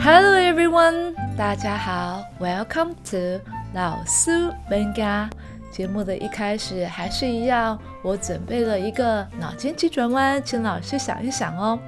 [0.00, 3.40] Hello everyone，大家好，Welcome to
[3.74, 4.30] 老苏
[4.68, 5.28] 本家。
[5.70, 11.78] 节目的一开始还是一样，我准备了一个脑筋急转弯，请老师想一想哦。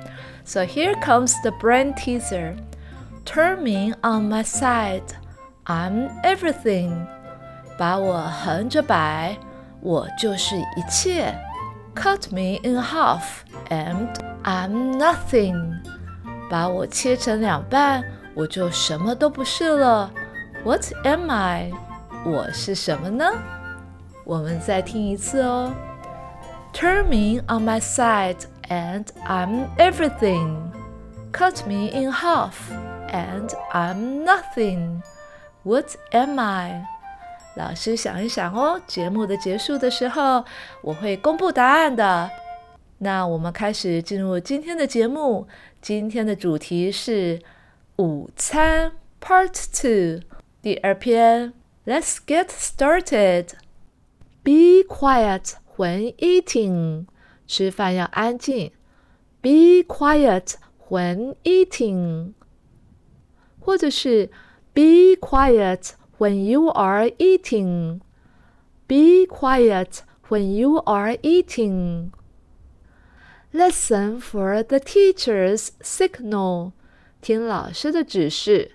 [0.45, 2.57] So here comes the brain teaser.
[3.25, 5.05] Turn me on my side,
[5.65, 7.07] I'm everything.
[7.79, 9.37] 把我横着摆，
[9.81, 11.35] 我就是一切。
[11.95, 13.23] Cut me in half,
[13.71, 14.09] and
[14.45, 15.72] I'm nothing.
[16.54, 18.04] 把我切成两半，
[18.36, 20.12] 我就什么都不是了。
[20.64, 21.72] What am I？
[22.24, 23.26] 我是什么呢？
[24.24, 25.74] 我们再听一次哦。
[26.72, 28.38] Turn me on my side,
[28.70, 30.56] and I'm everything.
[31.32, 32.54] Cut me in half,
[33.12, 35.02] and I'm nothing.
[35.64, 36.86] What am I？
[37.56, 38.80] 老师想一想哦。
[38.86, 40.46] 节目的结束的时候，
[40.84, 42.30] 我会公布答案的。
[43.00, 45.48] 那我们开始进入今天的节目。
[45.82, 47.42] 今天的主题是
[47.98, 50.26] 午餐 Part Two
[50.62, 51.54] 第二篇。
[51.86, 53.50] Let's get started.
[54.44, 57.08] Be quiet when eating.
[57.46, 58.72] 吃饭要安静。
[59.42, 60.54] Be quiet
[60.90, 62.34] when eating.
[63.60, 64.30] 或者是
[64.74, 68.00] Be quiet when you are eating.
[68.88, 70.00] Be quiet
[70.30, 72.12] when you are eating.
[73.53, 76.73] Listen for the teacher's signal.
[77.21, 78.73] 听老师的指示。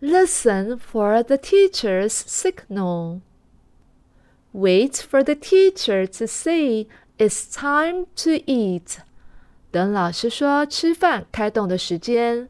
[0.00, 3.20] Listen for the teacher's signal.
[4.52, 6.86] Wait for the teacher to say
[7.18, 8.98] it's time to eat.
[9.70, 12.48] 等老师说吃饭开动的时间。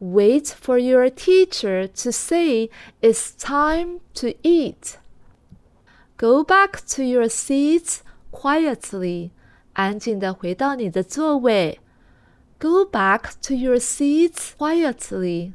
[0.00, 2.68] Wait for your teacher to say
[3.00, 4.96] it's time to eat.
[6.16, 8.02] Go back to your seats
[8.32, 9.30] quietly.
[9.76, 11.80] 安静的回到你的座位。
[12.58, 15.52] Go back to your seats quietly.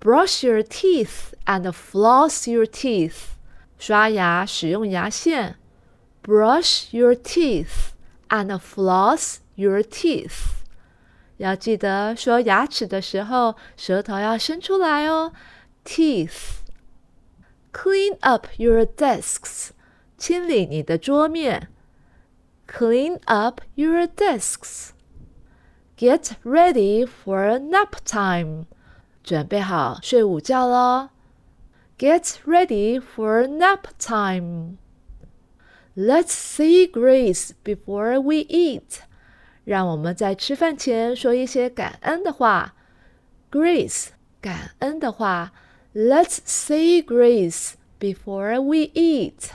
[0.00, 3.34] Brush your teeth and floss your teeth.
[3.78, 5.56] 刷牙使用牙线，
[6.22, 7.92] brush your teeth
[8.28, 10.60] and floss your teeth。
[11.38, 15.32] 要记得说牙齿的时候，舌头要伸出来哦。
[15.84, 19.70] Teeth。Clean up your desks，
[20.18, 21.68] 清理你的桌面。
[22.66, 28.64] Clean up your desks。Get ready for nap time，
[29.22, 31.10] 准备好睡午觉喽。
[31.98, 34.78] Get ready for nap time.
[35.94, 39.00] Let's say grace before we eat.
[39.64, 42.74] 让我们在吃饭前说一些感恩的话。
[43.50, 44.08] Grace，
[44.40, 45.52] 感恩的话。
[45.92, 49.50] Let's say grace before we eat.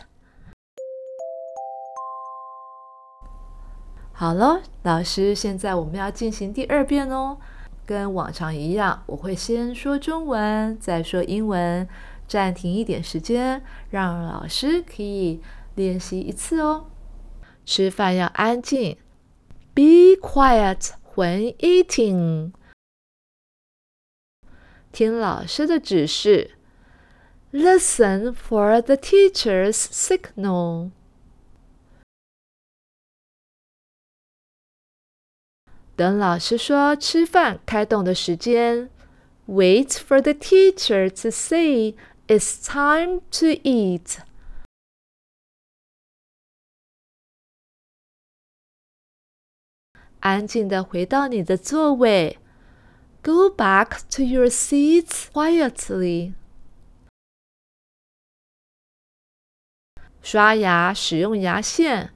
[4.21, 7.39] 好了，老师，现在我们要进行第二遍哦。
[7.87, 11.89] 跟往常一样，我会先说中文，再说英文。
[12.29, 15.41] 暂停一点时间，让老师可以
[15.75, 16.91] 练习一次哦。
[17.65, 18.99] 吃饭要安静
[19.73, 22.53] ，Be quiet when eating。
[24.93, 26.51] 听老师的指示
[27.53, 30.91] ，Listen for the teacher's signal。
[36.00, 38.90] 等老师说吃饭开动的时间，
[39.48, 44.18] Wait for the teacher to say。It's time to eat.
[50.22, 52.40] 安静的回到你的座位。
[53.22, 56.34] Go back to your seats quietly.
[60.24, 62.12] 刷牙使用牙线。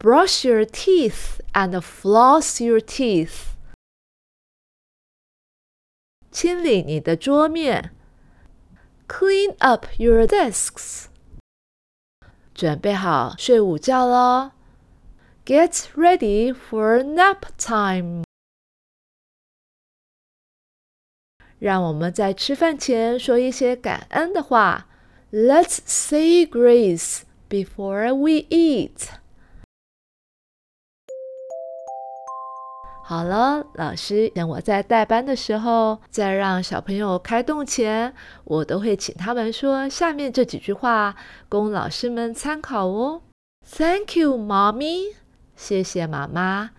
[0.00, 3.54] Brush your teeth and floss your teeth.
[6.30, 7.92] 清理你的桌面。
[9.08, 11.06] Clean up your desks.
[12.54, 14.52] 准备好睡午觉喽。
[15.44, 18.24] Get ready for nap time.
[21.58, 24.88] 让我们在吃饭前说一些感恩的话。
[25.32, 29.08] Let's say grace before we eat.
[33.11, 38.13] 好了，老师，等我在带班的时候，在让小朋友开动前，
[38.45, 41.13] 我都会请他们说下面这几句话，
[41.49, 43.23] 供老师们参考哦。
[43.69, 45.13] Thank you, mommy，
[45.57, 46.71] 谢谢妈妈。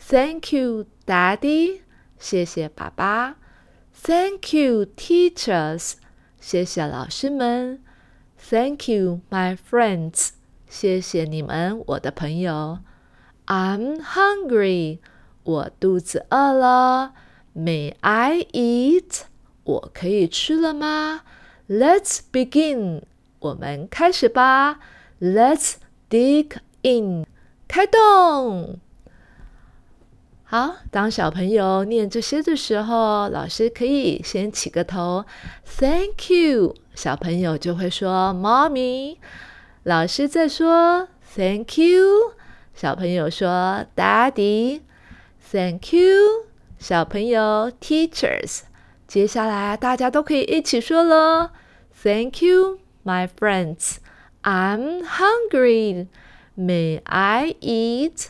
[0.00, 1.82] Thank you, daddy，
[2.18, 3.36] 谢谢爸爸。
[4.02, 5.92] Thank you, teachers，
[6.40, 7.80] 谢谢老师们。
[8.50, 10.30] Thank you, my friends，
[10.68, 12.80] 谢谢你们，我的朋友。
[13.46, 14.98] I'm hungry。
[15.46, 17.12] 我肚子饿了
[17.54, 19.22] May I eat？
[19.62, 21.22] 我可以吃了吗
[21.68, 23.02] ？Let's begin。
[23.38, 24.80] 我们开始吧。
[25.20, 25.74] Let's
[26.10, 27.24] dig in。
[27.68, 28.80] 开动。
[30.42, 35.24] 好，当小朋友念这些的时候，老师可以先起个头
[35.78, 36.74] ，Thank you。
[36.94, 39.16] 小朋友就会说，Mommy。
[39.84, 42.34] 老师在说，Thank you。
[42.74, 44.82] 小朋友说，Daddy。
[45.51, 46.47] Thank you。
[46.79, 48.61] 小朋友，Teachers。
[49.07, 51.51] 接下来大家都可以一起说了，
[52.01, 53.97] Thank you, my friends.
[54.43, 56.07] I'm hungry.
[56.57, 58.27] May I eat?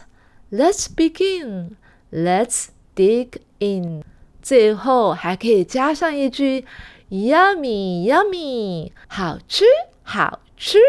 [0.52, 1.76] Let's begin.
[2.12, 4.04] Let's dig in。
[4.42, 6.66] 最后还可以加上一句
[7.10, 9.64] Yummy, yummy，好吃，
[10.04, 10.80] 好吃。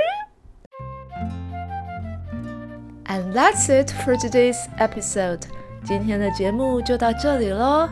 [3.05, 5.43] And that's it for today's episode。
[5.88, 7.88] 今天的节目就到这里喽。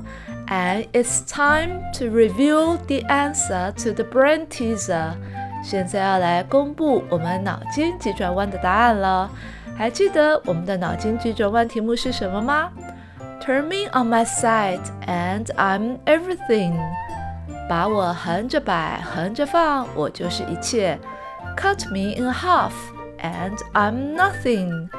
[0.48, 5.14] And it's time to reveal the answer to the brain teaser。
[5.64, 9.32] 现在要来公布我们脑筋急转弯的答案了。
[9.78, 12.70] 还记得我们的脑筋急转弯题目是什么吗
[13.42, 16.78] ？Turn me on my side and I'm everything。
[17.70, 21.00] 把我横着摆，横着放，我就是一切。
[21.56, 22.74] Cut me in half
[23.22, 24.90] and I'm nothing。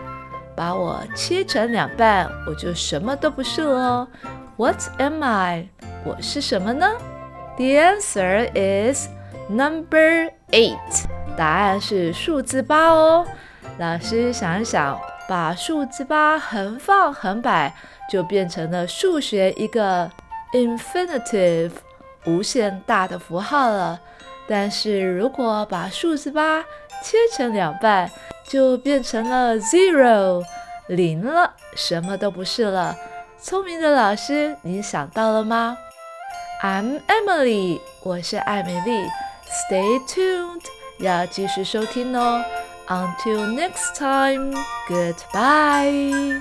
[0.56, 4.08] 把我切成两半，我就什么都不是了哦。
[4.56, 5.69] What am I？
[6.05, 6.91] 我是什么呢
[7.56, 9.08] ？The answer is
[9.50, 11.05] number eight。
[11.37, 13.26] 答案是数字八哦。
[13.79, 14.99] 老师想一想，
[15.29, 17.75] 把数字八横放横摆，
[18.11, 20.11] 就变成了数学一个
[20.55, 21.73] infinitive
[22.25, 24.00] 无限大的符号了。
[24.49, 26.64] 但是如果把数字八
[27.02, 28.10] 切成两半，
[28.46, 30.43] 就变成了 zero
[30.88, 32.96] 零了，什么都不是了。
[33.40, 35.76] 聪明的老师，你想到了吗
[36.62, 39.06] ？I'm Emily，我是艾美丽。
[39.48, 40.62] Stay tuned，
[40.98, 42.44] 要继续收听哦。
[42.88, 44.54] Until next time,
[44.88, 46.40] goodbye.